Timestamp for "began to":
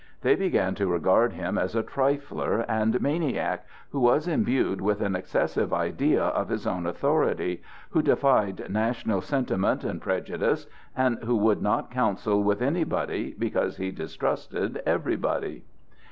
0.33-0.87